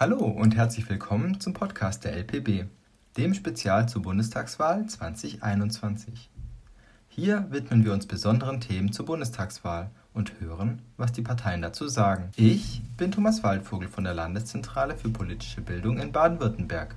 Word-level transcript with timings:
Hallo 0.00 0.18
und 0.18 0.54
herzlich 0.54 0.88
willkommen 0.88 1.40
zum 1.40 1.54
Podcast 1.54 2.04
der 2.04 2.12
LPB, 2.12 2.66
dem 3.16 3.34
Spezial 3.34 3.88
zur 3.88 4.02
Bundestagswahl 4.02 4.86
2021. 4.86 6.30
Hier 7.08 7.48
widmen 7.50 7.84
wir 7.84 7.92
uns 7.92 8.06
besonderen 8.06 8.60
Themen 8.60 8.92
zur 8.92 9.06
Bundestagswahl 9.06 9.90
und 10.14 10.38
hören, 10.38 10.82
was 10.98 11.10
die 11.10 11.22
Parteien 11.22 11.62
dazu 11.62 11.88
sagen. 11.88 12.30
Ich 12.36 12.80
bin 12.96 13.10
Thomas 13.10 13.42
Waldvogel 13.42 13.88
von 13.88 14.04
der 14.04 14.14
Landeszentrale 14.14 14.96
für 14.96 15.08
politische 15.08 15.62
Bildung 15.62 15.98
in 15.98 16.12
Baden-Württemberg. 16.12 16.94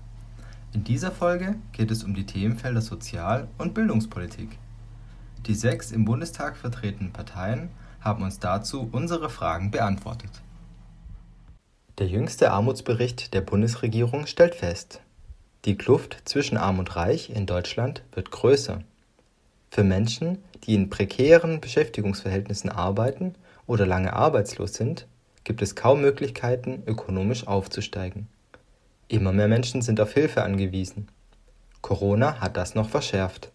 In 0.74 0.84
dieser 0.84 1.12
Folge 1.12 1.56
geht 1.72 1.90
es 1.90 2.04
um 2.04 2.14
die 2.14 2.28
Themenfelder 2.28 2.82
Sozial- 2.82 3.48
und 3.58 3.74
Bildungspolitik. 3.74 4.60
Die 5.48 5.56
sechs 5.56 5.92
im 5.92 6.06
Bundestag 6.06 6.56
vertretenen 6.56 7.12
Parteien 7.12 7.70
haben 8.00 8.22
uns 8.22 8.38
dazu 8.38 8.88
unsere 8.92 9.32
Fragen 9.32 9.72
beantwortet. 9.72 10.44
Der 12.02 12.10
jüngste 12.10 12.50
Armutsbericht 12.50 13.36
der 13.36 13.42
Bundesregierung 13.42 14.26
stellt 14.26 14.56
fest, 14.56 15.02
die 15.66 15.78
Kluft 15.78 16.18
zwischen 16.26 16.58
Arm 16.58 16.80
und 16.80 16.96
Reich 16.96 17.30
in 17.30 17.46
Deutschland 17.46 18.02
wird 18.14 18.32
größer. 18.32 18.82
Für 19.70 19.84
Menschen, 19.84 20.40
die 20.64 20.74
in 20.74 20.90
prekären 20.90 21.62
Beschäftigungsverhältnissen 21.62 22.72
arbeiten 22.72 23.36
oder 23.68 23.86
lange 23.86 24.14
arbeitslos 24.14 24.74
sind, 24.74 25.06
gibt 25.44 25.62
es 25.62 25.76
kaum 25.76 26.02
Möglichkeiten, 26.02 26.82
ökonomisch 26.88 27.46
aufzusteigen. 27.46 28.28
Immer 29.08 29.32
mehr 29.32 29.48
Menschen 29.48 29.84
sind 29.84 30.02
auf 30.02 30.14
Hilfe 30.14 30.42
angewiesen. 30.42 31.08
Corona 31.84 32.40
hat 32.42 32.58
das 32.58 32.74
noch 32.74 32.90
verschärft. 32.90 33.52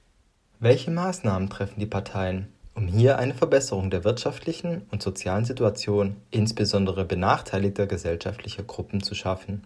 Welche 0.60 0.92
Maßnahmen 0.92 1.50
treffen 1.50 1.80
die 1.80 1.86
Parteien, 1.86 2.46
um 2.76 2.86
hier 2.86 3.18
eine 3.18 3.34
Verbesserung 3.34 3.90
der 3.90 4.04
wirtschaftlichen 4.04 4.82
und 4.90 5.02
sozialen 5.02 5.46
Situation 5.46 6.16
insbesondere 6.30 7.04
benachteiligter 7.04 7.86
gesellschaftlicher 7.86 8.62
Gruppen 8.62 9.02
zu 9.02 9.14
schaffen. 9.14 9.64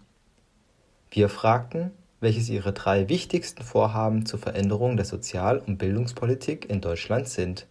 Wir 1.11 1.27
fragten, 1.27 1.91
welches 2.21 2.47
ihre 2.49 2.71
drei 2.71 3.09
wichtigsten 3.09 3.63
Vorhaben 3.63 4.25
zur 4.25 4.39
Veränderung 4.39 4.95
der 4.95 5.05
Sozial- 5.05 5.59
und 5.59 5.77
Bildungspolitik 5.77 6.69
in 6.69 6.79
Deutschland 6.79 7.27
sind. 7.27 7.67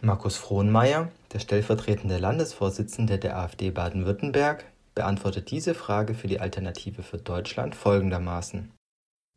Markus 0.00 0.36
Frohnmeier, 0.36 1.08
der 1.32 1.38
stellvertretende 1.38 2.18
Landesvorsitzende 2.18 3.18
der 3.18 3.38
AfD 3.38 3.70
Baden-Württemberg, 3.70 4.64
beantwortet 4.94 5.50
diese 5.52 5.74
Frage 5.74 6.14
für 6.14 6.26
die 6.26 6.40
Alternative 6.40 7.04
für 7.04 7.18
Deutschland 7.18 7.76
folgendermaßen. 7.76 8.72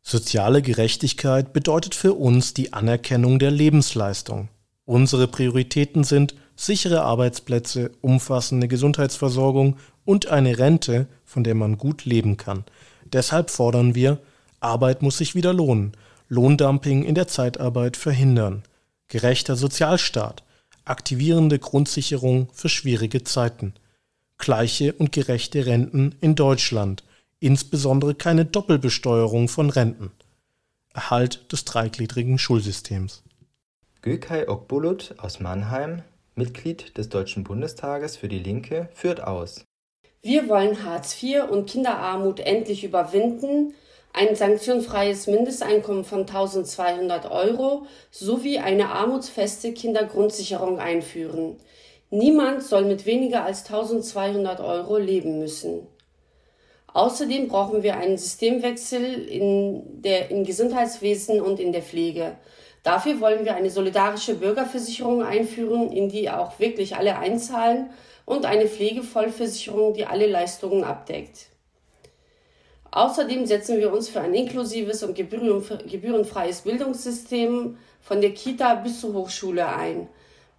Soziale 0.04 0.62
Gerechtigkeit 0.62 1.52
bedeutet 1.52 1.94
für 1.94 2.14
uns 2.14 2.54
die 2.54 2.72
Anerkennung 2.72 3.38
der 3.38 3.52
Lebensleistung. 3.52 4.48
Unsere 4.84 5.28
Prioritäten 5.28 6.04
sind 6.04 6.34
sichere 6.56 7.02
Arbeitsplätze, 7.02 7.92
umfassende 8.00 8.68
Gesundheitsversorgung 8.68 9.76
und 10.04 10.26
eine 10.26 10.58
Rente, 10.58 11.06
von 11.24 11.44
der 11.44 11.54
man 11.54 11.78
gut 11.78 12.04
leben 12.04 12.36
kann. 12.36 12.64
Deshalb 13.04 13.50
fordern 13.50 13.94
wir, 13.94 14.18
Arbeit 14.60 15.02
muss 15.02 15.18
sich 15.18 15.34
wieder 15.34 15.52
lohnen, 15.52 15.92
Lohndumping 16.28 17.04
in 17.04 17.14
der 17.14 17.28
Zeitarbeit 17.28 17.96
verhindern, 17.96 18.62
gerechter 19.08 19.54
Sozialstaat, 19.56 20.42
aktivierende 20.84 21.58
Grundsicherung 21.58 22.48
für 22.52 22.68
schwierige 22.68 23.22
Zeiten, 23.22 23.74
gleiche 24.38 24.94
und 24.94 25.12
gerechte 25.12 25.66
Renten 25.66 26.14
in 26.20 26.34
Deutschland, 26.34 27.04
insbesondere 27.38 28.14
keine 28.14 28.44
Doppelbesteuerung 28.44 29.48
von 29.48 29.70
Renten, 29.70 30.10
Erhalt 30.94 31.52
des 31.52 31.64
dreigliedrigen 31.64 32.38
Schulsystems. 32.38 33.22
Gülkay 34.04 34.48
Okbulut 34.48 35.14
aus 35.18 35.38
Mannheim, 35.38 36.02
Mitglied 36.34 36.98
des 36.98 37.08
Deutschen 37.08 37.44
Bundestages 37.44 38.16
für 38.16 38.26
die 38.26 38.40
Linke, 38.40 38.88
führt 38.92 39.22
aus. 39.22 39.64
Wir 40.22 40.48
wollen 40.48 40.84
Hartz 40.84 41.22
IV 41.22 41.44
und 41.48 41.70
Kinderarmut 41.70 42.40
endlich 42.40 42.82
überwinden, 42.82 43.74
ein 44.12 44.34
sanktionfreies 44.34 45.28
Mindesteinkommen 45.28 46.02
von 46.02 46.22
1200 46.22 47.30
Euro 47.30 47.86
sowie 48.10 48.58
eine 48.58 48.88
armutsfeste 48.88 49.72
Kindergrundsicherung 49.72 50.80
einführen. 50.80 51.58
Niemand 52.10 52.64
soll 52.64 52.84
mit 52.84 53.06
weniger 53.06 53.44
als 53.44 53.66
1200 53.66 54.58
Euro 54.58 54.98
leben 54.98 55.38
müssen. 55.38 55.86
Außerdem 56.92 57.46
brauchen 57.46 57.84
wir 57.84 57.96
einen 57.98 58.18
Systemwechsel 58.18 59.28
in 59.28 60.02
der, 60.02 60.32
im 60.32 60.42
Gesundheitswesen 60.42 61.40
und 61.40 61.60
in 61.60 61.70
der 61.70 61.82
Pflege. 61.82 62.36
Dafür 62.82 63.20
wollen 63.20 63.44
wir 63.44 63.54
eine 63.54 63.70
solidarische 63.70 64.34
Bürgerversicherung 64.34 65.22
einführen, 65.22 65.92
in 65.92 66.08
die 66.08 66.30
auch 66.30 66.58
wirklich 66.58 66.96
alle 66.96 67.18
einzahlen 67.18 67.90
und 68.24 68.44
eine 68.44 68.66
Pflegevollversicherung, 68.66 69.94
die 69.94 70.06
alle 70.06 70.26
Leistungen 70.26 70.82
abdeckt. 70.82 71.46
Außerdem 72.90 73.46
setzen 73.46 73.78
wir 73.78 73.92
uns 73.92 74.08
für 74.08 74.20
ein 74.20 74.34
inklusives 74.34 75.02
und 75.02 75.14
gebührenfreies 75.14 76.60
Bildungssystem 76.60 77.78
von 78.00 78.20
der 78.20 78.34
Kita 78.34 78.74
bis 78.74 79.00
zur 79.00 79.14
Hochschule 79.14 79.66
ein. 79.66 80.08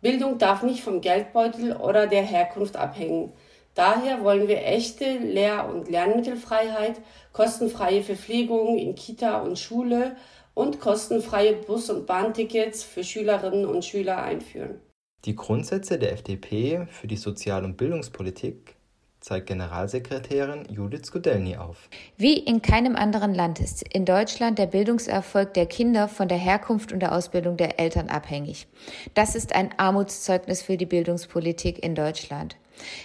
Bildung 0.01 0.37
darf 0.37 0.63
nicht 0.63 0.83
vom 0.83 0.99
Geldbeutel 1.01 1.75
oder 1.75 2.07
der 2.07 2.23
Herkunft 2.23 2.75
abhängen. 2.75 3.33
Daher 3.75 4.23
wollen 4.23 4.47
wir 4.47 4.65
echte 4.65 5.17
Lehr- 5.17 5.67
und 5.69 5.89
Lernmittelfreiheit, 5.89 6.95
kostenfreie 7.33 8.03
Verpflegung 8.03 8.77
in 8.77 8.95
Kita 8.95 9.41
und 9.41 9.57
Schule 9.57 10.15
und 10.53 10.79
kostenfreie 10.79 11.53
Bus- 11.53 11.89
und 11.89 12.05
Bahntickets 12.05 12.83
für 12.83 13.03
Schülerinnen 13.03 13.65
und 13.65 13.83
Schüler 13.83 14.21
einführen. 14.21 14.79
Die 15.25 15.35
Grundsätze 15.35 15.97
der 15.97 16.11
FDP 16.13 16.87
für 16.89 17.07
die 17.07 17.17
Sozial- 17.17 17.63
und 17.63 17.77
Bildungspolitik 17.77 18.75
zeigt 19.23 19.47
Generalsekretärin 19.47 20.67
Judith 20.69 21.05
Skudelny 21.05 21.55
auf. 21.55 21.89
Wie 22.17 22.37
in 22.37 22.61
keinem 22.61 22.97
anderen 22.97 23.33
Land 23.33 23.61
ist 23.61 23.81
in 23.93 24.03
Deutschland 24.03 24.59
der 24.59 24.67
Bildungserfolg 24.67 25.53
der 25.53 25.65
Kinder 25.65 26.09
von 26.09 26.27
der 26.27 26.37
Herkunft 26.37 26.91
und 26.91 26.99
der 26.99 27.13
Ausbildung 27.13 27.55
der 27.55 27.79
Eltern 27.79 28.09
abhängig. 28.09 28.67
Das 29.13 29.35
ist 29.35 29.55
ein 29.55 29.69
Armutszeugnis 29.77 30.61
für 30.61 30.75
die 30.75 30.85
Bildungspolitik 30.85 31.81
in 31.81 31.95
Deutschland. 31.95 32.57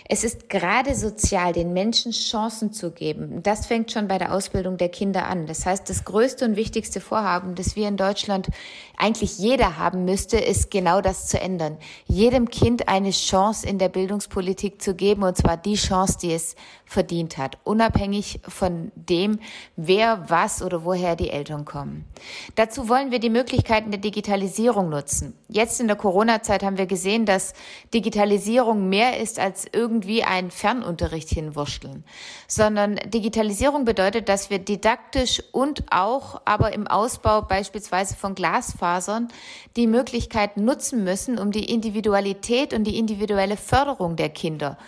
Es 0.08 0.24
ist 0.24 0.48
gerade 0.48 0.94
sozial, 0.94 1.52
den 1.52 1.72
Menschen 1.72 2.12
Chancen 2.12 2.72
zu 2.72 2.90
geben. 2.90 3.42
Das 3.42 3.66
fängt 3.66 3.92
schon 3.92 4.08
bei 4.08 4.18
der 4.18 4.32
Ausbildung 4.32 4.76
der 4.76 4.88
Kinder 4.88 5.26
an. 5.26 5.46
Das 5.46 5.66
heißt, 5.66 5.88
das 5.88 6.04
größte 6.04 6.44
und 6.44 6.56
wichtigste 6.56 7.00
Vorhaben, 7.00 7.54
das 7.54 7.76
wir 7.76 7.88
in 7.88 7.96
Deutschland 7.96 8.48
eigentlich 8.96 9.38
jeder 9.38 9.76
haben 9.78 10.04
müsste, 10.04 10.38
ist 10.38 10.70
genau 10.70 11.00
das 11.00 11.26
zu 11.26 11.40
ändern. 11.40 11.76
Jedem 12.06 12.48
Kind 12.50 12.88
eine 12.88 13.10
Chance 13.10 13.66
in 13.66 13.78
der 13.78 13.88
Bildungspolitik 13.88 14.82
zu 14.82 14.94
geben, 14.94 15.22
und 15.22 15.36
zwar 15.36 15.56
die 15.56 15.74
Chance, 15.74 16.18
die 16.20 16.32
es 16.32 16.56
verdient 16.88 17.36
hat, 17.36 17.58
unabhängig 17.64 18.40
von 18.48 18.90
dem, 18.94 19.38
wer, 19.76 20.24
was 20.28 20.62
oder 20.62 20.84
woher 20.84 21.16
die 21.16 21.30
Eltern 21.30 21.64
kommen. 21.64 22.06
Dazu 22.54 22.88
wollen 22.88 23.10
wir 23.10 23.18
die 23.18 23.30
Möglichkeiten 23.30 23.90
der 23.90 24.00
Digitalisierung 24.00 24.88
nutzen. 24.88 25.34
Jetzt 25.48 25.80
in 25.80 25.86
der 25.86 25.96
Corona-Zeit 25.96 26.62
haben 26.62 26.78
wir 26.78 26.86
gesehen, 26.86 27.26
dass 27.26 27.52
Digitalisierung 27.92 28.88
mehr 28.88 29.20
ist 29.20 29.38
als 29.58 29.66
irgendwie 29.72 30.22
einen 30.22 30.50
Fernunterricht 30.50 31.30
hinwurschteln, 31.30 32.04
sondern 32.46 32.96
Digitalisierung 33.06 33.84
bedeutet, 33.84 34.28
dass 34.28 34.50
wir 34.50 34.60
didaktisch 34.60 35.42
und 35.50 35.84
auch 35.90 36.40
aber 36.44 36.72
im 36.72 36.86
Ausbau 36.86 37.42
beispielsweise 37.42 38.14
von 38.14 38.36
Glasfasern 38.36 39.28
die 39.76 39.88
Möglichkeit 39.88 40.56
nutzen 40.58 41.02
müssen, 41.02 41.38
um 41.38 41.50
die 41.50 41.72
Individualität 41.72 42.72
und 42.72 42.84
die 42.84 42.98
individuelle 42.98 43.56
Förderung 43.56 44.14
der 44.14 44.28
Kinder 44.28 44.78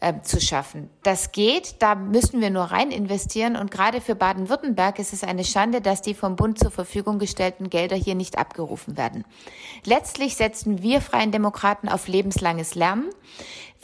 äh, 0.00 0.20
zu 0.22 0.40
schaffen. 0.40 0.90
Das 1.04 1.32
geht, 1.32 1.76
da 1.78 1.94
müssen 1.94 2.40
wir 2.40 2.50
nur 2.50 2.64
rein 2.64 2.90
investieren 2.90 3.56
und 3.56 3.70
gerade 3.70 4.00
für 4.00 4.14
Baden-Württemberg 4.14 4.98
ist 4.98 5.12
es 5.12 5.22
eine 5.22 5.44
Schande, 5.44 5.80
dass 5.80 6.02
die 6.02 6.14
vom 6.14 6.36
Bund 6.36 6.58
zur 6.58 6.70
Verfügung 6.70 7.18
gestellten 7.18 7.70
Gelder 7.70 7.96
hier 7.96 8.14
nicht 8.14 8.38
abgerufen 8.38 8.96
werden. 8.96 9.24
Letztlich 9.84 10.36
setzen 10.36 10.82
wir 10.82 11.00
Freien 11.00 11.32
Demokraten 11.32 11.88
auf 11.88 12.08
lebenslanges 12.08 12.74
Lernen. 12.74 13.06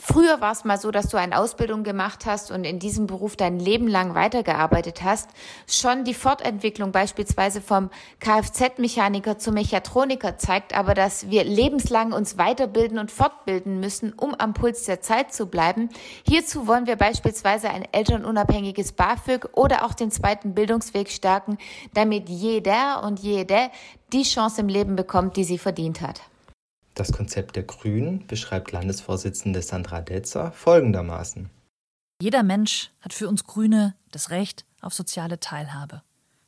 Früher 0.05 0.41
war 0.41 0.51
es 0.51 0.65
mal 0.65 0.77
so, 0.77 0.91
dass 0.91 1.07
du 1.07 1.15
eine 1.15 1.39
Ausbildung 1.39 1.83
gemacht 1.83 2.25
hast 2.25 2.51
und 2.51 2.65
in 2.65 2.77
diesem 2.77 3.07
Beruf 3.07 3.37
dein 3.37 3.57
Leben 3.57 3.87
lang 3.87 4.15
weitergearbeitet 4.15 5.01
hast. 5.01 5.29
Schon 5.65 6.03
die 6.03 6.13
Fortentwicklung 6.13 6.91
beispielsweise 6.91 7.61
vom 7.61 7.89
Kfz-Mechaniker 8.19 9.37
zum 9.37 9.53
Mechatroniker 9.53 10.37
zeigt 10.37 10.75
aber, 10.77 10.93
dass 10.93 11.29
wir 11.29 11.45
lebenslang 11.45 12.11
uns 12.11 12.37
weiterbilden 12.37 12.99
und 12.99 13.11
fortbilden 13.11 13.79
müssen, 13.79 14.11
um 14.11 14.35
am 14.37 14.53
Puls 14.53 14.83
der 14.83 14.99
Zeit 14.99 15.33
zu 15.33 15.45
bleiben. 15.45 15.87
Hierzu 16.27 16.67
wollen 16.67 16.85
wir 16.85 16.97
beispielsweise 16.97 17.69
ein 17.69 17.87
elternunabhängiges 17.89 18.91
BAföG 18.91 19.47
oder 19.53 19.85
auch 19.85 19.93
den 19.93 20.11
zweiten 20.11 20.53
Bildungsweg 20.53 21.11
stärken, 21.11 21.57
damit 21.93 22.27
jeder 22.27 23.03
und 23.05 23.21
jede 23.21 23.69
die 24.11 24.23
Chance 24.23 24.59
im 24.59 24.67
Leben 24.67 24.97
bekommt, 24.97 25.37
die 25.37 25.45
sie 25.45 25.57
verdient 25.57 26.01
hat. 26.01 26.19
Das 26.93 27.11
Konzept 27.11 27.55
der 27.55 27.63
Grünen 27.63 28.27
beschreibt 28.27 28.71
Landesvorsitzende 28.71 29.61
Sandra 29.61 30.01
Detzer 30.01 30.51
folgendermaßen. 30.51 31.49
Jeder 32.21 32.43
Mensch 32.43 32.91
hat 33.01 33.13
für 33.13 33.27
uns 33.27 33.45
Grüne 33.45 33.95
das 34.11 34.29
Recht 34.29 34.65
auf 34.81 34.93
soziale 34.93 35.39
Teilhabe, 35.39 36.03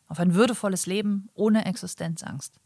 auf 0.07 0.19
ein 0.19 0.35
würdevolles 0.35 0.85
Leben 0.85 1.29
ohne 1.33 1.65
Existenzangst. 1.65 2.59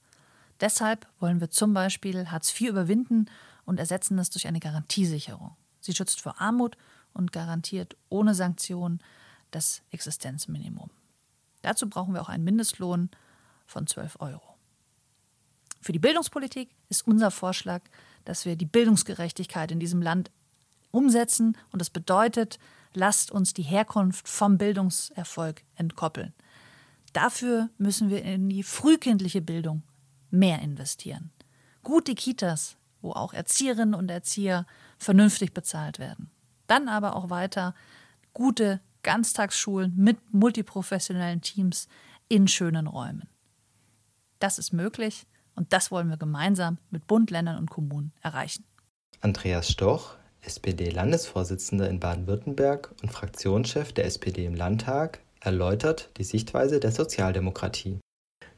Deshalb 0.60 1.08
wollen 1.20 1.40
wir 1.40 1.50
zum 1.50 1.74
Beispiel 1.74 2.28
Hartz 2.30 2.54
IV 2.60 2.70
überwinden 2.70 3.28
und 3.66 3.80
ersetzen 3.80 4.20
es 4.20 4.30
durch 4.30 4.48
eine 4.48 4.60
Garantiesicherung. 4.60 5.56
Sie 5.80 5.96
schützt 5.96 6.22
vor 6.22 6.42
Armut 6.42 6.76
und 7.14 7.32
garantiert 7.32 7.96
ohne 8.10 8.36
Sanktionen 8.36 9.00
das 9.52 9.82
Existenzminimum. 9.92 10.90
Dazu 11.62 11.90
brauchen 11.90 12.14
wir 12.14 12.22
auch 12.22 12.30
einen 12.30 12.44
Mindestlohn 12.44 13.10
von 13.66 13.88
12 13.88 14.18
Euro. 14.20 14.49
Für 15.82 15.92
die 15.92 16.00
Bildungspolitik 16.00 16.76
ist 16.90 17.08
unser 17.08 17.32
Vorschlag, 17.32 17.82
dass 18.26 18.46
wir 18.46 18.56
die 18.56 18.66
Bildungsgerechtigkeit 18.66 19.72
in 19.72 19.80
diesem 19.80 20.02
Land 20.02 20.32
umsetzen 20.92 21.58
und 21.72 21.80
das 21.80 21.90
bedeutet, 21.90 22.60
lasst 22.94 23.32
uns 23.32 23.54
die 23.54 23.64
Herkunft 23.64 24.28
vom 24.28 24.58
Bildungserfolg 24.58 25.64
entkoppeln. 25.76 26.34
Dafür 27.14 27.70
müssen 27.78 28.10
wir 28.10 28.24
in 28.24 28.50
die 28.50 28.64
frühkindliche 28.64 29.42
Bildung 29.42 29.84
mehr 30.32 30.60
investieren. 30.60 31.32
Gute 31.84 32.14
Kitas, 32.14 32.78
wo 33.02 33.12
auch 33.12 33.34
Erzieherinnen 33.34 33.96
und 33.96 34.12
Erzieher 34.12 34.66
vernünftig 34.98 35.54
bezahlt 35.54 35.98
werden. 36.00 36.30
Dann 36.68 36.88
aber 36.88 37.16
auch 37.16 37.30
weiter 37.30 37.74
gute 38.34 38.82
Ganztagsschulen 39.02 39.96
mit 39.96 40.18
multiprofessionellen 40.34 41.42
Teams 41.42 41.88
in 42.28 42.48
schönen 42.48 42.86
Räumen. 42.86 43.28
Das 44.40 44.60
ist 44.60 44.74
möglich 44.74 45.26
und 45.60 45.74
das 45.74 45.92
wollen 45.92 46.10
wir 46.10 46.16
gemeinsam 46.16 46.78
mit 46.90 47.06
Bund, 47.06 47.32
Ländern 47.32 47.58
und 47.58 47.70
Kommunen 47.70 48.14
erreichen. 48.22 48.64
Andreas 49.20 49.70
Stoch, 49.70 50.16
SPD-Landesvorsitzender 50.42 51.90
in 51.90 52.00
Baden-Württemberg 52.00 52.96
und 53.04 53.12
Fraktionschef 53.12 53.92
der 53.92 54.06
SPD 54.06 54.46
im 54.46 54.56
Landtag, 54.56 55.20
erläutert 55.42 56.12
die 56.16 56.24
Sichtweise 56.24 56.80
der 56.80 56.94
Sozialdemokratie. 56.94 58.00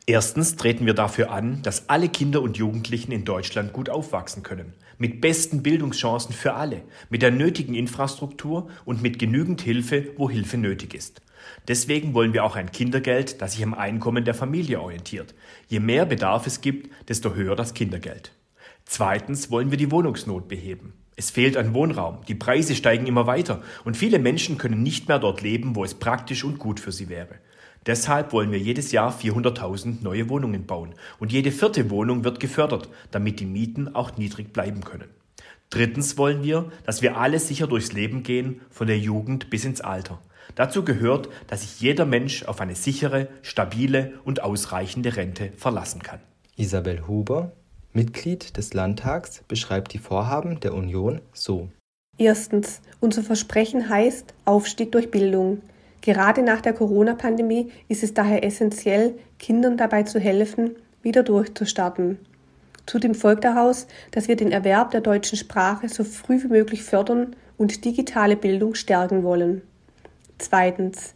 Erstens 0.05 0.57
treten 0.57 0.85
wir 0.85 0.93
dafür 0.93 1.31
an, 1.31 1.63
dass 1.63 1.89
alle 1.89 2.07
Kinder 2.07 2.43
und 2.43 2.57
Jugendlichen 2.57 3.11
in 3.11 3.25
Deutschland 3.25 3.73
gut 3.73 3.89
aufwachsen 3.89 4.43
können. 4.43 4.73
Mit 4.99 5.21
besten 5.21 5.63
Bildungschancen 5.63 6.35
für 6.35 6.53
alle, 6.53 6.83
mit 7.09 7.23
der 7.23 7.31
nötigen 7.31 7.73
Infrastruktur 7.73 8.69
und 8.85 9.01
mit 9.01 9.17
genügend 9.17 9.61
Hilfe, 9.61 10.11
wo 10.17 10.29
Hilfe 10.29 10.57
nötig 10.57 10.93
ist. 10.93 11.21
Deswegen 11.67 12.13
wollen 12.13 12.33
wir 12.33 12.43
auch 12.43 12.55
ein 12.55 12.71
Kindergeld, 12.71 13.41
das 13.41 13.53
sich 13.53 13.63
am 13.63 13.73
Einkommen 13.73 14.25
der 14.25 14.33
Familie 14.33 14.81
orientiert. 14.81 15.33
Je 15.67 15.79
mehr 15.79 16.05
Bedarf 16.05 16.47
es 16.47 16.61
gibt, 16.61 16.89
desto 17.09 17.33
höher 17.33 17.55
das 17.55 17.73
Kindergeld. 17.73 18.31
Zweitens 18.85 19.51
wollen 19.51 19.71
wir 19.71 19.77
die 19.77 19.91
Wohnungsnot 19.91 20.47
beheben. 20.47 20.93
Es 21.15 21.29
fehlt 21.29 21.55
an 21.57 21.73
Wohnraum, 21.73 22.19
die 22.27 22.35
Preise 22.35 22.75
steigen 22.75 23.05
immer 23.05 23.27
weiter 23.27 23.61
und 23.85 23.95
viele 23.95 24.17
Menschen 24.17 24.57
können 24.57 24.81
nicht 24.81 25.07
mehr 25.07 25.19
dort 25.19 25.41
leben, 25.41 25.75
wo 25.75 25.83
es 25.83 25.93
praktisch 25.93 26.43
und 26.43 26.57
gut 26.57 26.79
für 26.79 26.91
sie 26.91 27.09
wäre. 27.09 27.35
Deshalb 27.85 28.31
wollen 28.31 28.51
wir 28.51 28.59
jedes 28.59 28.91
Jahr 28.91 29.11
400.000 29.17 30.03
neue 30.03 30.29
Wohnungen 30.29 30.65
bauen 30.65 30.93
und 31.19 31.31
jede 31.31 31.51
vierte 31.51 31.89
Wohnung 31.89 32.23
wird 32.23 32.39
gefördert, 32.39 32.89
damit 33.11 33.39
die 33.39 33.45
Mieten 33.45 33.95
auch 33.95 34.17
niedrig 34.17 34.53
bleiben 34.53 34.83
können. 34.83 35.09
Drittens 35.71 36.17
wollen 36.17 36.43
wir, 36.43 36.71
dass 36.85 37.01
wir 37.01 37.17
alle 37.17 37.39
sicher 37.39 37.65
durchs 37.65 37.93
Leben 37.93 38.23
gehen, 38.23 38.61
von 38.69 38.87
der 38.87 38.99
Jugend 38.99 39.49
bis 39.49 39.65
ins 39.65 39.81
Alter. 39.81 40.21
Dazu 40.55 40.83
gehört, 40.83 41.29
dass 41.47 41.61
sich 41.61 41.79
jeder 41.81 42.05
Mensch 42.05 42.43
auf 42.43 42.61
eine 42.61 42.75
sichere, 42.75 43.27
stabile 43.41 44.13
und 44.23 44.43
ausreichende 44.43 45.15
Rente 45.15 45.51
verlassen 45.57 46.03
kann. 46.03 46.19
Isabel 46.55 47.07
Huber, 47.07 47.51
Mitglied 47.93 48.57
des 48.57 48.73
Landtags, 48.73 49.43
beschreibt 49.47 49.93
die 49.93 49.97
Vorhaben 49.97 50.59
der 50.59 50.73
Union 50.73 51.21
so. 51.33 51.69
Erstens, 52.17 52.81
unser 52.99 53.23
Versprechen 53.23 53.89
heißt 53.89 54.33
Aufstieg 54.45 54.91
durch 54.91 55.11
Bildung. 55.11 55.61
Gerade 56.01 56.43
nach 56.43 56.61
der 56.61 56.73
Corona-Pandemie 56.73 57.71
ist 57.87 58.03
es 58.03 58.13
daher 58.13 58.43
essentiell, 58.43 59.15
Kindern 59.39 59.77
dabei 59.77 60.03
zu 60.03 60.19
helfen, 60.19 60.75
wieder 61.01 61.23
durchzustarten. 61.23 62.19
Zudem 62.85 63.15
folgt 63.15 63.43
daraus, 63.43 63.87
dass 64.11 64.27
wir 64.27 64.35
den 64.35 64.51
Erwerb 64.51 64.91
der 64.91 65.01
deutschen 65.01 65.37
Sprache 65.37 65.87
so 65.89 66.03
früh 66.03 66.43
wie 66.43 66.47
möglich 66.47 66.83
fördern 66.83 67.35
und 67.57 67.85
digitale 67.85 68.35
Bildung 68.35 68.75
stärken 68.75 69.23
wollen. 69.23 69.61
Zweitens. 70.41 71.13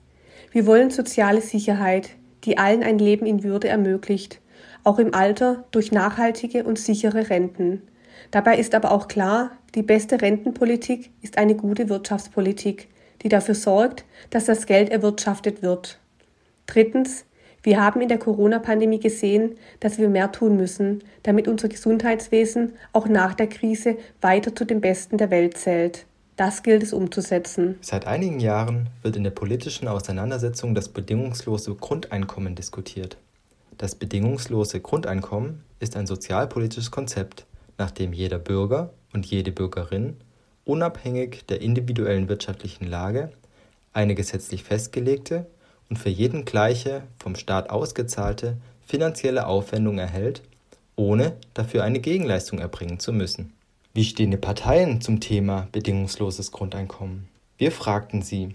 Wir 0.51 0.67
wollen 0.67 0.91
soziale 0.91 1.41
Sicherheit, 1.41 2.11
die 2.43 2.59
allen 2.59 2.83
ein 2.83 2.99
Leben 2.99 3.25
in 3.25 3.43
Würde 3.43 3.67
ermöglicht, 3.67 4.39
auch 4.83 4.99
im 4.99 5.15
Alter 5.15 5.65
durch 5.71 5.91
nachhaltige 5.91 6.63
und 6.63 6.77
sichere 6.77 7.31
Renten. 7.31 7.81
Dabei 8.29 8.59
ist 8.59 8.75
aber 8.75 8.91
auch 8.91 9.07
klar, 9.07 9.51
die 9.73 9.81
beste 9.81 10.21
Rentenpolitik 10.21 11.09
ist 11.23 11.39
eine 11.39 11.55
gute 11.55 11.89
Wirtschaftspolitik, 11.89 12.87
die 13.23 13.29
dafür 13.29 13.55
sorgt, 13.55 14.05
dass 14.29 14.45
das 14.45 14.67
Geld 14.67 14.89
erwirtschaftet 14.89 15.63
wird. 15.63 15.99
Drittens. 16.67 17.25
Wir 17.63 17.83
haben 17.83 17.99
in 18.01 18.09
der 18.09 18.19
Corona-Pandemie 18.19 18.99
gesehen, 18.99 19.55
dass 19.79 19.97
wir 19.97 20.07
mehr 20.07 20.31
tun 20.31 20.55
müssen, 20.55 21.03
damit 21.23 21.47
unser 21.47 21.67
Gesundheitswesen 21.67 22.73
auch 22.93 23.07
nach 23.07 23.33
der 23.33 23.47
Krise 23.47 23.97
weiter 24.21 24.55
zu 24.55 24.65
den 24.65 24.81
Besten 24.81 25.17
der 25.17 25.31
Welt 25.31 25.57
zählt. 25.57 26.05
Das 26.35 26.63
gilt 26.63 26.83
es 26.83 26.91
umzusetzen. 26.91 27.77
Seit 27.81 28.07
einigen 28.07 28.39
Jahren 28.39 28.89
wird 29.01 29.15
in 29.15 29.23
der 29.23 29.31
politischen 29.31 29.87
Auseinandersetzung 29.87 30.75
das 30.75 30.89
bedingungslose 30.89 31.75
Grundeinkommen 31.75 32.55
diskutiert. 32.55 33.17
Das 33.77 33.95
bedingungslose 33.95 34.81
Grundeinkommen 34.81 35.63
ist 35.79 35.95
ein 35.95 36.07
sozialpolitisches 36.07 36.91
Konzept, 36.91 37.45
nach 37.77 37.91
dem 37.91 38.13
jeder 38.13 38.39
Bürger 38.39 38.91
und 39.13 39.25
jede 39.25 39.51
Bürgerin 39.51 40.17
unabhängig 40.65 41.45
der 41.45 41.61
individuellen 41.61 42.27
wirtschaftlichen 42.27 42.87
Lage 42.87 43.31
eine 43.93 44.15
gesetzlich 44.15 44.63
festgelegte 44.63 45.45
und 45.89 45.97
für 45.97 46.09
jeden 46.09 46.43
gleiche, 46.43 47.03
vom 47.17 47.35
Staat 47.35 47.69
ausgezahlte 47.69 48.57
finanzielle 48.85 49.47
Aufwendung 49.47 49.99
erhält, 49.99 50.41
ohne 50.95 51.37
dafür 51.53 51.83
eine 51.83 51.99
Gegenleistung 51.99 52.59
erbringen 52.59 52.99
zu 52.99 53.13
müssen. 53.13 53.53
Wie 53.95 54.03
stehen 54.03 54.31
die 54.31 54.35
Parteien 54.35 54.99
zum 54.99 55.21
Thema 55.21 55.69
bedingungsloses 55.71 56.51
Grundeinkommen? 56.51 57.29
Wir 57.57 57.71
fragten 57.71 58.21
sie, 58.21 58.53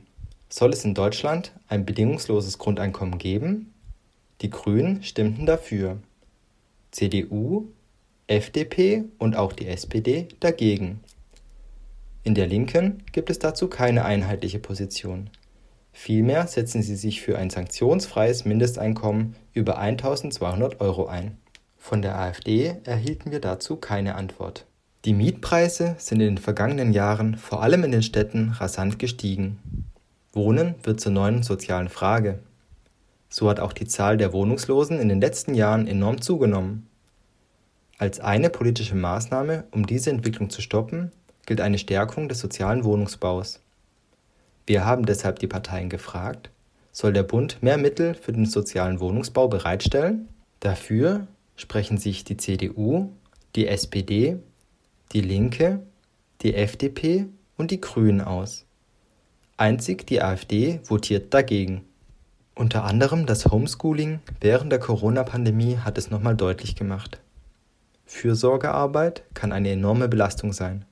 soll 0.51 0.69
es 0.75 0.85
in 0.85 0.93
Deutschland 0.93 1.53
ein 1.67 1.87
bedingungsloses 1.87 2.59
Grundeinkommen 2.59 3.17
geben? 3.17 3.73
Die 4.43 4.51
Grünen 4.51 5.03
stimmten 5.03 5.47
dafür, 5.47 5.97
CDU, 6.91 7.69
FDP 8.27 9.05
und 9.17 9.35
auch 9.35 9.55
die 9.55 9.67
SPD 9.67 10.29
dagegen. 10.41 11.01
In 12.23 12.35
der 12.35 12.47
Linken 12.47 13.03
gibt 13.11 13.31
es 13.31 13.39
dazu 13.39 13.69
keine 13.69 14.05
einheitliche 14.05 14.59
Position. 14.59 15.31
Vielmehr 15.95 16.49
setzen 16.49 16.83
sie 16.83 16.97
sich 16.97 17.23
für 17.23 17.39
ein 17.39 17.49
sanktionsfreies 17.49 18.45
Mindesteinkommen 18.45 19.37
über 19.55 19.79
1200 19.79 20.83
Euro 20.83 21.07
ein. 21.07 21.39
Von 21.79 22.03
der 22.03 22.19
AfD 22.19 22.77
erhielten 22.85 23.31
wir 23.31 23.41
dazu 23.41 23.77
keine 23.77 24.17
Antwort. 24.17 24.67
Die 25.07 25.15
Mietpreise 25.15 25.95
sind 25.97 26.21
in 26.21 26.35
den 26.35 26.39
vergangenen 26.39 26.93
Jahren 26.93 27.37
vor 27.37 27.63
allem 27.63 27.85
in 27.85 27.93
den 27.93 28.03
Städten 28.03 28.51
rasant 28.51 28.99
gestiegen. 28.99 29.59
Wohnen 30.35 30.75
wird 30.83 31.01
zur 31.01 31.13
neuen 31.13 31.43
sozialen 31.43 31.89
Frage. 31.89 32.41
So 33.31 33.49
hat 33.49 33.61
auch 33.61 33.73
die 33.73 33.87
Zahl 33.87 34.19
der 34.19 34.35
Wohnungslosen 34.35 35.01
in 35.01 35.09
den 35.09 35.21
letzten 35.21 35.55
Jahren 35.55 35.87
enorm 35.87 36.21
zugenommen. 36.21 36.87
Als 37.97 38.21
eine 38.21 38.51
politische 38.51 38.95
Maßnahme, 38.95 39.65
um 39.71 39.87
diese 39.87 40.11
Entwicklung 40.11 40.51
zu 40.51 40.61
stoppen, 40.61 41.13
gilt 41.47 41.63
eine 41.63 41.79
Stärkung 41.79 42.29
des 42.29 42.41
sozialen 42.41 42.85
Wohnungsbaus. 42.85 43.61
Wir 44.67 44.85
haben 44.85 45.07
deshalb 45.07 45.39
die 45.39 45.47
Parteien 45.47 45.89
gefragt, 45.89 46.51
soll 46.93 47.15
der 47.15 47.23
Bund 47.23 47.63
mehr 47.63 47.79
Mittel 47.79 48.15
für 48.15 48.33
den 48.33 48.47
sozialen 48.47 49.01
Wohnungsbau 49.01 49.49
bereitstellen? 49.49 50.29
Dafür 50.61 51.27
sprechen 51.57 51.97
sich 51.97 52.25
die 52.25 52.37
CDU, 52.37 53.11
die 53.57 53.67
SPD, 53.67 54.39
die 55.13 55.21
Linke, 55.21 55.81
die 56.43 56.55
FDP 56.55 57.27
und 57.57 57.73
die 57.73 57.81
Grünen 57.81 58.21
aus. 58.21 58.65
Einzig 59.57 60.07
die 60.07 60.23
AfD 60.23 60.81
votiert 60.85 61.35
dagegen. 61.35 61.85
Unter 62.55 62.85
anderem 62.85 63.27
das 63.27 63.47
Homeschooling 63.47 64.21
während 64.41 64.71
der 64.71 64.79
Corona-Pandemie 64.79 65.79
hat 65.79 65.99
es 65.99 66.11
nochmal 66.11 66.37
deutlich 66.37 66.77
gemacht. 66.77 67.21
Fürsorgearbeit 68.07 69.25
kann 69.35 69.53
eine 69.53 69.71
enorme 69.71 70.09
Belastung 70.09 70.53
sein. 70.53 70.85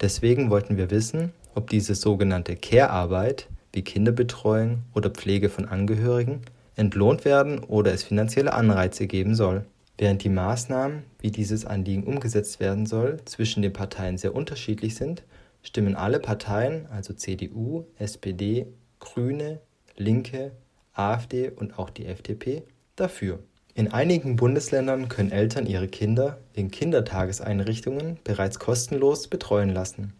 Deswegen 0.00 0.48
wollten 0.48 0.78
wir 0.78 0.90
wissen, 0.90 1.32
ob 1.54 1.68
diese 1.68 1.94
sogenannte 1.94 2.56
Care-Arbeit 2.56 3.48
wie 3.72 3.82
Kinderbetreuung 3.82 4.82
oder 4.94 5.10
Pflege 5.10 5.50
von 5.50 5.68
Angehörigen 5.68 6.40
entlohnt 6.74 7.26
werden 7.26 7.58
oder 7.58 7.92
es 7.92 8.02
finanzielle 8.02 8.54
Anreize 8.54 9.06
geben 9.06 9.34
soll. 9.34 9.66
Während 10.00 10.24
die 10.24 10.30
Maßnahmen, 10.30 11.02
wie 11.18 11.30
dieses 11.30 11.66
Anliegen 11.66 12.04
umgesetzt 12.04 12.58
werden 12.58 12.86
soll, 12.86 13.22
zwischen 13.26 13.60
den 13.60 13.74
Parteien 13.74 14.16
sehr 14.16 14.34
unterschiedlich 14.34 14.94
sind, 14.94 15.24
stimmen 15.62 15.94
alle 15.94 16.20
Parteien, 16.20 16.86
also 16.86 17.12
CDU, 17.12 17.84
SPD, 17.98 18.66
Grüne, 18.98 19.60
Linke, 19.98 20.52
AfD 20.94 21.50
und 21.50 21.78
auch 21.78 21.90
die 21.90 22.06
FDP, 22.06 22.62
dafür. 22.96 23.40
In 23.74 23.92
einigen 23.92 24.36
Bundesländern 24.36 25.10
können 25.10 25.32
Eltern 25.32 25.66
ihre 25.66 25.86
Kinder 25.86 26.38
in 26.54 26.70
Kindertageseinrichtungen 26.70 28.16
bereits 28.24 28.58
kostenlos 28.58 29.28
betreuen 29.28 29.68
lassen. 29.68 30.14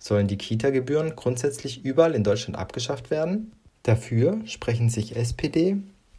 Sollen 0.00 0.26
die 0.26 0.36
Kita-Gebühren 0.36 1.14
grundsätzlich 1.14 1.84
überall 1.84 2.16
in 2.16 2.24
Deutschland 2.24 2.58
abgeschafft 2.58 3.12
werden? 3.12 3.52
Dafür 3.84 4.40
sprechen 4.46 4.88
sich 4.88 5.14
SPD, 5.14 5.76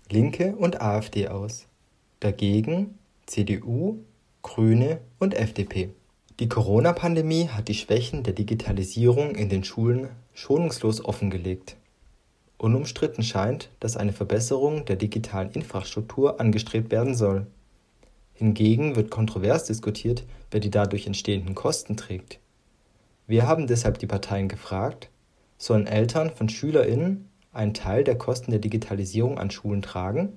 Linke 0.09 0.55
und 0.55 0.79
AfD 0.79 1.27
aus. 1.27 1.67
Dagegen 2.19 2.97
CDU, 3.27 3.99
Grüne 4.41 5.01
und 5.19 5.35
FDP. 5.35 5.91
Die 6.39 6.49
Corona-Pandemie 6.49 7.49
hat 7.49 7.67
die 7.67 7.75
Schwächen 7.75 8.23
der 8.23 8.33
Digitalisierung 8.33 9.35
in 9.35 9.49
den 9.49 9.63
Schulen 9.63 10.09
schonungslos 10.33 11.05
offengelegt. 11.05 11.77
Unumstritten 12.57 13.23
scheint, 13.23 13.69
dass 13.79 13.97
eine 13.97 14.13
Verbesserung 14.13 14.85
der 14.85 14.95
digitalen 14.95 15.51
Infrastruktur 15.51 16.41
angestrebt 16.41 16.89
werden 16.89 17.13
soll. 17.13 17.45
Hingegen 18.33 18.95
wird 18.95 19.11
kontrovers 19.11 19.65
diskutiert, 19.65 20.23
wer 20.49 20.59
die 20.59 20.71
dadurch 20.71 21.05
entstehenden 21.05 21.53
Kosten 21.53 21.97
trägt. 21.97 22.39
Wir 23.27 23.45
haben 23.45 23.67
deshalb 23.67 23.99
die 23.99 24.07
Parteien 24.07 24.47
gefragt, 24.47 25.11
sollen 25.59 25.85
Eltern 25.85 26.31
von 26.31 26.49
SchülerInnen 26.49 27.29
einen 27.53 27.75
Teil 27.75 28.03
der 28.03 28.17
Kosten 28.17 28.49
der 28.49 28.59
Digitalisierung 28.59 29.37
an 29.37 29.51
Schulen 29.51 29.83
tragen? 29.83 30.33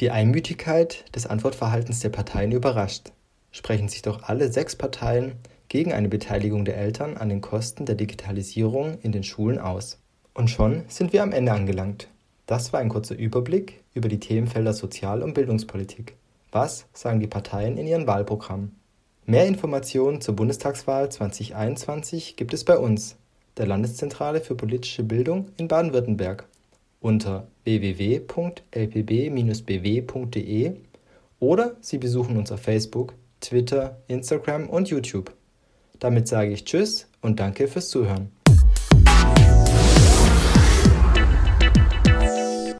Die 0.00 0.10
Einmütigkeit 0.10 1.04
des 1.14 1.26
Antwortverhaltens 1.26 2.00
der 2.00 2.08
Parteien 2.08 2.50
überrascht. 2.50 3.12
Sprechen 3.52 3.88
sich 3.88 4.02
doch 4.02 4.24
alle 4.24 4.50
sechs 4.50 4.74
Parteien 4.74 5.36
gegen 5.68 5.92
eine 5.92 6.08
Beteiligung 6.08 6.64
der 6.64 6.76
Eltern 6.76 7.16
an 7.16 7.28
den 7.28 7.40
Kosten 7.40 7.86
der 7.86 7.94
Digitalisierung 7.94 8.98
in 9.02 9.12
den 9.12 9.22
Schulen 9.22 9.60
aus. 9.60 10.00
Und 10.34 10.50
schon 10.50 10.82
sind 10.88 11.12
wir 11.12 11.22
am 11.22 11.30
Ende 11.30 11.52
angelangt. 11.52 12.08
Das 12.46 12.72
war 12.72 12.80
ein 12.80 12.88
kurzer 12.88 13.14
Überblick 13.14 13.84
über 13.94 14.08
die 14.08 14.18
Themenfelder 14.18 14.72
Sozial- 14.72 15.22
und 15.22 15.34
Bildungspolitik. 15.34 16.16
Was 16.50 16.86
sagen 16.92 17.20
die 17.20 17.28
Parteien 17.28 17.78
in 17.78 17.86
ihren 17.86 18.08
Wahlprogrammen? 18.08 18.74
Mehr 19.26 19.46
Informationen 19.46 20.20
zur 20.20 20.34
Bundestagswahl 20.34 21.08
2021 21.08 22.34
gibt 22.34 22.52
es 22.52 22.64
bei 22.64 22.76
uns, 22.76 23.14
der 23.58 23.68
Landeszentrale 23.68 24.40
für 24.40 24.56
politische 24.56 25.04
Bildung 25.04 25.52
in 25.56 25.68
Baden-Württemberg, 25.68 26.48
unter 27.04 27.46
www.lpb-bw.de 27.64 28.22
oder 31.38 31.76
Sie 31.82 31.98
besuchen 31.98 32.38
uns 32.38 32.50
auf 32.50 32.60
Facebook, 32.60 33.14
Twitter, 33.40 33.98
Instagram 34.08 34.70
und 34.70 34.88
YouTube. 34.88 35.34
Damit 35.98 36.28
sage 36.28 36.52
ich 36.52 36.64
Tschüss 36.64 37.06
und 37.20 37.40
danke 37.40 37.68
fürs 37.68 37.90
Zuhören. 37.90 38.32